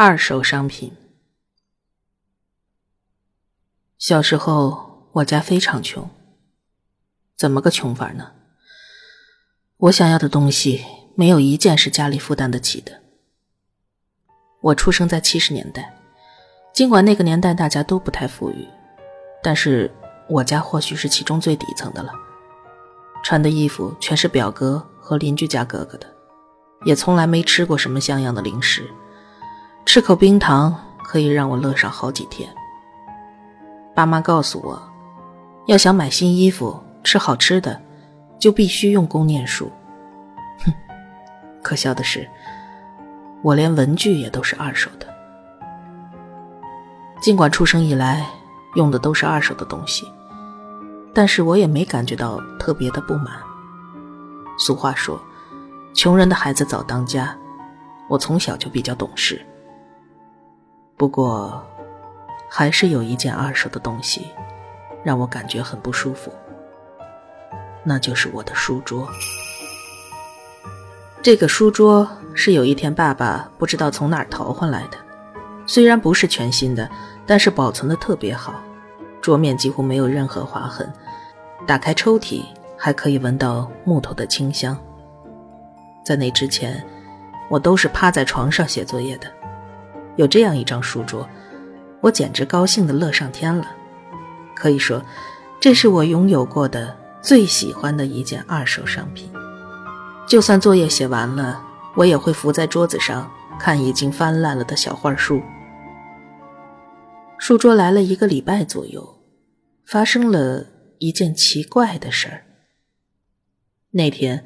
[0.00, 0.92] 二手商品。
[3.98, 6.08] 小时候，我家非常穷。
[7.36, 8.30] 怎么个穷法呢？
[9.76, 10.84] 我想要的东西，
[11.16, 12.92] 没有一件是家里负担得起的。
[14.60, 15.92] 我出生在七十年代，
[16.72, 18.68] 尽管那个年代大家都不太富裕，
[19.42, 19.92] 但是
[20.28, 22.12] 我家或许是其中最底层的了。
[23.24, 26.06] 穿的衣服全是表哥和邻居家哥哥的，
[26.84, 28.88] 也从来没吃过什么像样的零食。
[29.88, 32.46] 吃口冰糖可以让我乐上好几天。
[33.94, 34.78] 爸妈告诉我，
[35.64, 37.80] 要想买新衣服、吃好吃的，
[38.38, 39.72] 就必须用功念书。
[40.58, 40.70] 哼，
[41.62, 42.28] 可笑的是，
[43.42, 45.06] 我连文具也都是二手的。
[47.22, 48.26] 尽管出生以来
[48.74, 50.06] 用的都是二手的东西，
[51.14, 53.32] 但是我也没感觉到特别的不满。
[54.58, 55.18] 俗话说，
[55.94, 57.34] 穷人的孩子早当家，
[58.06, 59.42] 我从小就比较懂事。
[60.98, 61.64] 不过，
[62.50, 64.32] 还是有一件二手的东西，
[65.04, 66.32] 让我感觉很不舒服。
[67.84, 69.08] 那就是我的书桌。
[71.22, 74.98] 这个书桌是有一天爸爸不知道从哪儿淘换来的，
[75.66, 76.90] 虽然不是全新的，
[77.24, 78.60] 但是保存的特别好，
[79.22, 80.92] 桌面几乎没有任何划痕。
[81.64, 82.42] 打开抽屉
[82.76, 84.76] 还可以闻到木头的清香。
[86.04, 86.84] 在那之前，
[87.48, 89.30] 我都是趴在床上写作业的。
[90.18, 91.26] 有这样一张书桌，
[92.00, 93.64] 我简直高兴的乐上天了。
[94.52, 95.00] 可以说，
[95.60, 99.30] 这是我拥有过的最喜欢的一件二手商品。
[100.26, 101.62] 就算作业写完了，
[101.94, 103.30] 我也会伏在桌子上
[103.60, 105.40] 看已经翻烂了的小画书。
[107.38, 109.20] 书桌来了一个礼拜左右，
[109.86, 110.66] 发生了
[110.98, 112.42] 一件奇怪的事儿。
[113.92, 114.44] 那天，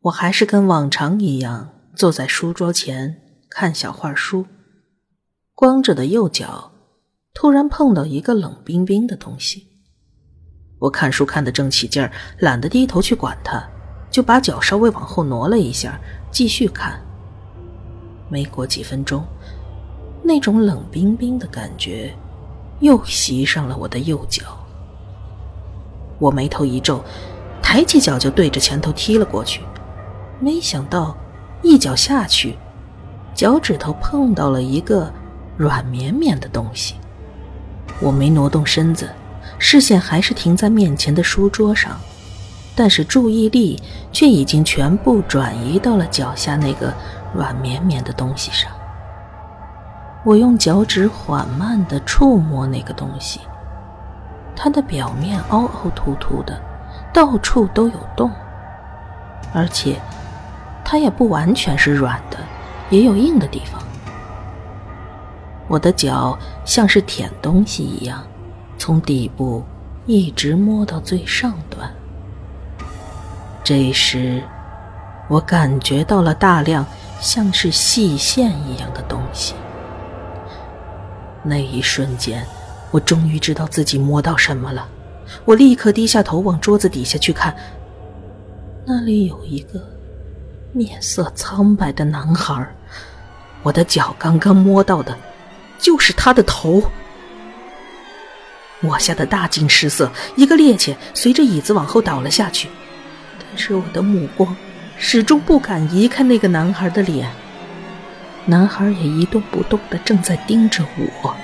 [0.00, 4.44] 我还是跟往常一样坐在书桌前看小画书。
[5.56, 6.72] 光着的右脚
[7.32, 9.68] 突然碰到一个冷冰冰的东西，
[10.80, 12.10] 我看书看得正起劲儿，
[12.40, 13.62] 懒得低头去管它，
[14.10, 15.96] 就把脚稍微往后挪了一下，
[16.32, 17.00] 继续看。
[18.28, 19.24] 没过几分钟，
[20.24, 22.12] 那种冷冰冰的感觉
[22.80, 24.42] 又袭上了我的右脚。
[26.18, 27.00] 我眉头一皱，
[27.62, 29.60] 抬起脚就对着前头踢了过去，
[30.40, 31.16] 没想到
[31.62, 32.56] 一脚下去，
[33.36, 35.12] 脚趾头碰到了一个。
[35.56, 36.96] 软绵绵的东西，
[38.00, 39.08] 我没挪动身子，
[39.58, 41.96] 视线还是停在面前的书桌上，
[42.74, 46.92] 但是注意力却已经全部转移到了脚下那个
[47.32, 48.70] 软绵绵的东西上。
[50.24, 53.40] 我用脚趾缓慢地触摸那个东西，
[54.56, 56.58] 它的表面凹凹凸凸的，
[57.12, 58.30] 到处都有洞，
[59.52, 60.00] 而且
[60.82, 62.38] 它也不完全是软的，
[62.90, 63.83] 也有硬的地方。
[65.66, 68.22] 我的脚像是舔东西一样，
[68.76, 69.64] 从底部
[70.06, 71.90] 一直摸到最上端。
[73.62, 74.42] 这时，
[75.26, 76.84] 我感觉到了大量
[77.18, 79.54] 像是细线一样的东西。
[81.42, 82.46] 那一瞬间，
[82.90, 84.86] 我终于知道自己摸到什么了。
[85.46, 87.56] 我立刻低下头往桌子底下去看，
[88.84, 89.82] 那里有一个
[90.72, 92.66] 面色苍白的男孩。
[93.62, 95.16] 我的脚刚刚摸到的。
[95.78, 96.90] 就是他的头，
[98.80, 102.68] 我吓得大惊失色，一个趔趄，随着椅子往后倒了下去。
[103.38, 104.56] 但是我的目光
[104.96, 107.30] 始终不敢移开那个男孩的脸，
[108.46, 111.36] 男孩也一动不动的正在盯着我。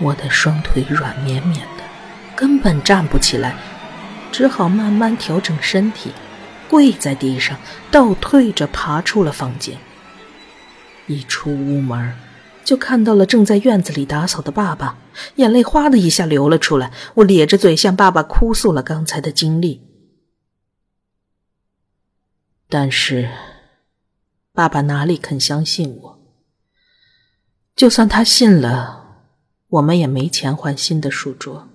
[0.00, 1.82] 我的双腿软绵绵的，
[2.36, 3.56] 根本站不起来，
[4.30, 6.12] 只好慢慢调整身体。
[6.68, 7.58] 跪在地上，
[7.90, 9.78] 倒退着爬出了房间。
[11.06, 12.14] 一出屋门，
[12.64, 14.98] 就看到了正在院子里打扫的爸爸，
[15.36, 16.92] 眼泪哗的一下流了出来。
[17.14, 19.82] 我咧着嘴向爸爸哭诉了刚才的经历，
[22.68, 23.30] 但是
[24.52, 26.18] 爸爸哪里肯相信我？
[27.74, 29.22] 就算他信了，
[29.68, 31.68] 我们也没钱换新的书桌，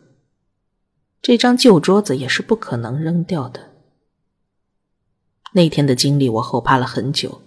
[1.22, 3.73] 这张旧桌子也是不可能扔掉的。
[5.56, 7.42] 那天的经历，我后怕了很久，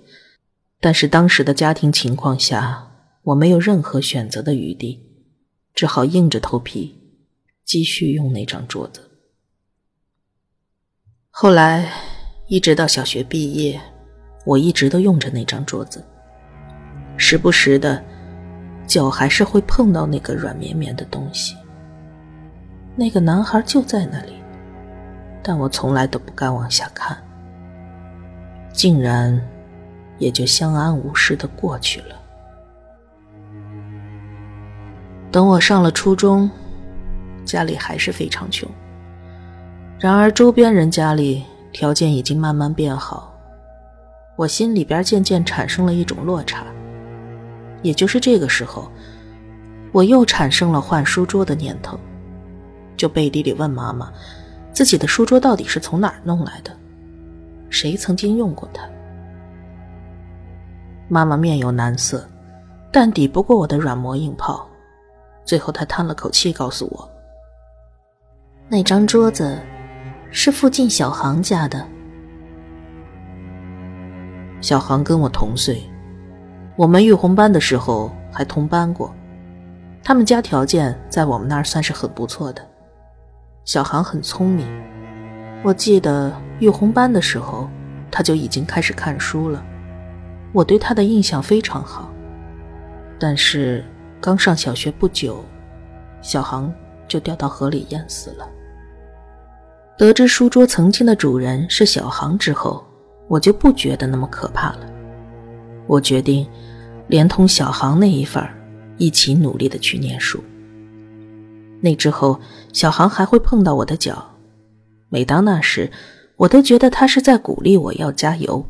[0.81, 2.89] 但是当时的家庭情况下，
[3.23, 5.03] 我没有任何选择的余地，
[5.75, 6.97] 只好硬着头皮
[7.65, 9.01] 继续用那张桌子。
[11.31, 11.93] 后来，
[12.47, 13.81] 一直到小学毕业，
[14.45, 16.05] 我一直都用着那张桌子，
[17.17, 18.01] 时不时的，
[18.87, 21.57] 脚还是会碰到那个软绵绵的东西。
[22.95, 24.35] 那个男孩就在那里，
[25.43, 27.21] 但我从来都不敢往下看。
[28.77, 29.43] 竟然
[30.19, 32.15] 也就相安无事的过去了。
[35.33, 36.49] 等我上了初中，
[37.43, 38.69] 家里还是非常穷。
[39.99, 41.43] 然而周边人家里
[41.73, 43.35] 条件已经慢慢变好，
[44.37, 46.67] 我心里边渐渐产生了一种落差。
[47.81, 48.93] 也就是这个时候，
[49.91, 51.99] 我又产生了换书桌的念头，
[52.95, 54.13] 就背地里问妈妈，
[54.71, 56.77] 自己的书桌到底是从哪儿弄来的，
[57.69, 58.89] 谁曾经用过它？
[61.09, 62.29] 妈妈面有难色，
[62.93, 64.69] 但抵不过我的软磨硬泡，
[65.45, 67.11] 最后她叹了口气，告诉我
[68.69, 69.59] ：“那张桌子
[70.31, 71.87] 是附近小航家的。
[74.61, 75.83] 小航跟我同岁。”
[76.77, 79.11] 我们育红班的时候还同班过，
[80.05, 82.61] 他们家条件在我们那儿算是很不错的。
[83.65, 84.67] 小航很聪明，
[85.65, 87.69] 我记得育红班的时候
[88.11, 89.65] 他就已经开始看书了，
[90.53, 92.13] 我对他的印象非常好。
[93.19, 93.85] 但是
[94.21, 95.45] 刚上小学不久，
[96.23, 96.73] 小航
[97.09, 98.49] 就掉到河里淹死了。
[99.99, 102.85] 得知书桌曾经的主人是小航之后，
[103.29, 104.87] 我就不觉得那么可怕了。
[105.87, 106.47] 我决定。
[107.09, 108.45] 连同小航那一份，
[108.97, 110.43] 一起努力的去念书。
[111.81, 112.41] 那之后，
[112.73, 114.29] 小航还会碰到我的脚，
[115.09, 115.89] 每当那时，
[116.37, 118.65] 我都觉得他是在鼓励我要加油。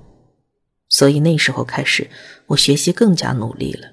[0.88, 2.08] 所以那时候开始，
[2.46, 3.88] 我学习更加努力了。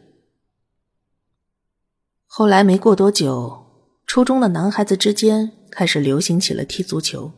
[2.25, 3.66] 后来没过多久，
[4.06, 7.31] 初中的男孩子之间开始流行起了踢足球，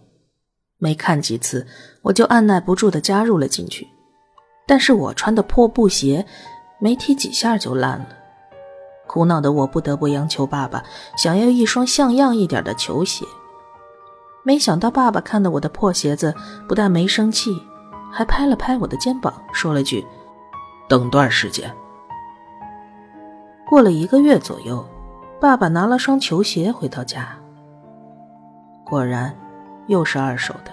[0.77, 1.65] 没看几次，
[2.01, 3.87] 我就按耐不住的加入了进去。
[4.67, 6.25] 但是我穿的破布鞋。
[6.77, 8.09] 没踢几下就烂了，
[9.07, 10.83] 苦恼的我不得不央求爸爸
[11.17, 13.25] 想要一双像样一点的球鞋。
[14.45, 16.33] 没想到爸爸看到我的破鞋子，
[16.69, 17.59] 不但没生气，
[18.11, 20.05] 还拍了拍我的肩膀，说了句
[20.87, 21.69] ：“等段时间。”
[23.67, 24.87] 过了一个月左右，
[25.41, 27.29] 爸爸拿了双球鞋回到家，
[28.85, 29.35] 果然
[29.87, 30.71] 又是二手的，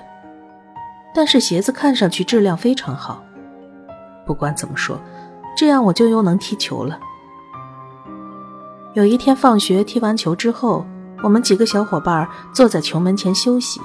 [1.14, 3.22] 但是鞋子看上去质量非常好。
[4.26, 5.00] 不管怎么说。
[5.54, 6.98] 这样我就又能踢球了。
[8.94, 10.82] 有一天放学踢完球之后，
[11.22, 13.80] 我们几个小伙伴坐在球门前休息。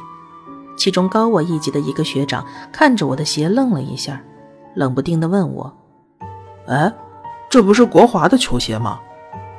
[0.76, 4.22] 其中高我一级的一个学长看着我的鞋愣了一下，
[4.76, 5.76] 冷不丁的问我
[6.68, 6.94] ：“哎，
[7.50, 9.00] 这不是国华的球鞋吗？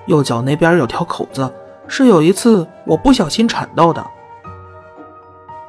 [0.06, 1.52] 右脚那边有条口子，
[1.88, 4.04] 是有一次我不小心铲到的。”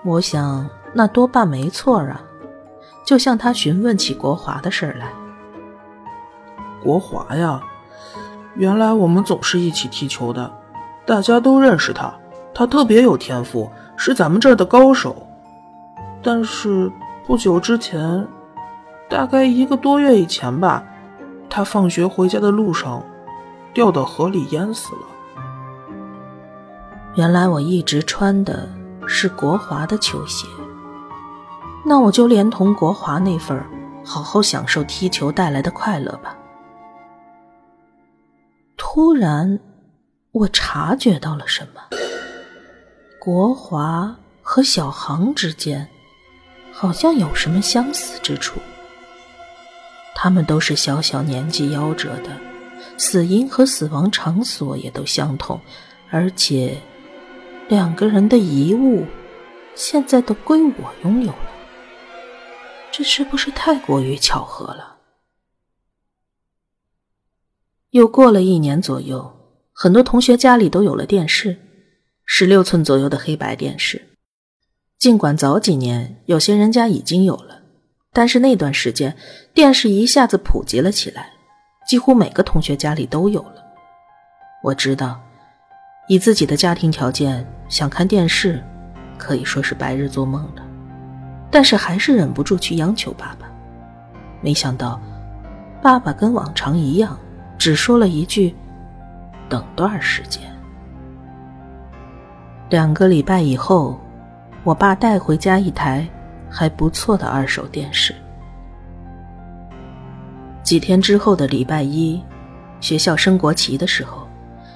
[0.06, 2.22] 我想那多半没错啊，
[3.04, 5.12] 就向他询问起国华的事来。
[6.84, 7.62] 国华呀，
[8.56, 10.50] 原来我们总是一起踢球的，
[11.10, 12.14] 大家都认识他，
[12.54, 13.68] 他特别有天赋，
[13.98, 15.16] 是咱们这儿的高手。
[16.22, 16.88] 但是
[17.26, 18.28] 不久之前，
[19.10, 20.84] 大概一个多月以前吧，
[21.50, 23.04] 他放学回家的路上，
[23.74, 25.02] 掉到河里淹死了。
[27.16, 28.70] 原来我一直穿的
[29.08, 30.48] 是国华的球鞋，
[31.84, 33.60] 那我就连同国华那份
[34.06, 36.38] 好好享受踢球带来的快乐吧。
[38.78, 39.60] 突然，
[40.32, 41.82] 我察觉到了什么。
[43.20, 45.88] 国华和小航之间
[46.72, 48.60] 好像有什么相似之处。
[50.16, 52.38] 他们都是小小年纪夭折的，
[52.98, 55.60] 死因和死亡场所也都相同，
[56.10, 56.78] 而且
[57.68, 59.06] 两个人的遗物
[59.76, 61.50] 现在都归我拥有了。
[62.92, 64.98] 这是不是太过于巧合了？
[67.92, 69.39] 又过了一年左右，
[69.82, 71.56] 很多同学家里都有了电视，
[72.26, 74.10] 十六寸左右的黑白电视。
[74.98, 77.62] 尽管早几年有些人家已经有了，
[78.12, 79.16] 但是那段时间
[79.54, 81.32] 电视一下子普及了起来，
[81.88, 83.64] 几乎每个同学家里都有了。
[84.66, 85.18] 我知道，
[86.10, 88.62] 以自己的家庭条件想看电视，
[89.18, 90.68] 可以说是白日做梦了，
[91.50, 93.50] 但是还是忍不住去央求爸爸。
[94.42, 95.02] 没想到，
[95.82, 97.18] 爸爸跟往常一样。
[97.58, 98.54] 只说了一句
[99.50, 100.44] ：“等段时间。”
[102.70, 104.00] 两个礼拜以后，
[104.64, 106.08] 我爸带回家一台
[106.50, 108.14] 还不错的二手电视。
[110.62, 112.22] 几天之后的礼拜一，
[112.80, 114.28] 学校升国旗的时候，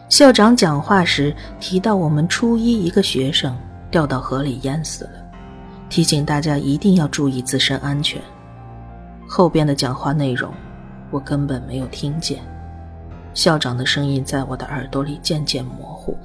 [0.09, 3.55] 校长讲话时提到我们初一一个学生
[3.91, 5.11] 掉到河里淹死了，
[5.89, 8.19] 提醒大家一定要注意自身安全。
[9.27, 10.51] 后边的讲话内容，
[11.11, 12.39] 我根本没有听见。
[13.33, 16.17] 校长的声音在我的耳朵里渐渐模糊，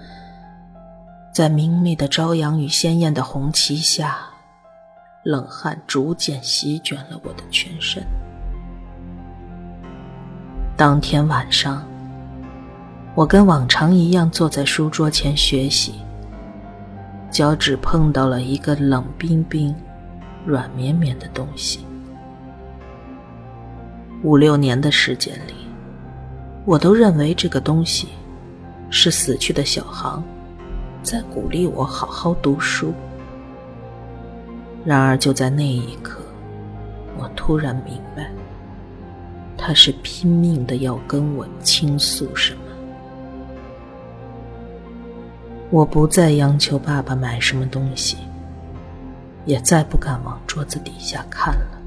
[1.32, 4.18] 在明媚的朝阳与鲜艳的红旗下，
[5.24, 8.02] 冷汗逐渐席卷了我的全身。
[10.76, 11.82] 当天晚上，
[13.14, 15.94] 我跟往常一样坐在书桌前学习，
[17.30, 19.74] 脚趾碰到了一个冷冰冰、
[20.44, 21.84] 软绵绵的东西。
[24.22, 25.67] 五六年的时间里，
[26.68, 28.08] 我都认为这个东西
[28.90, 30.22] 是死去的小航
[31.02, 32.92] 在鼓励我好好读书。
[34.84, 36.20] 然而，就在那一刻，
[37.16, 38.30] 我突然明白，
[39.56, 42.60] 他是拼命的要跟我倾诉什么。
[45.70, 48.18] 我不再央求爸爸买什么东西，
[49.46, 51.77] 也再不敢往桌子底下看了。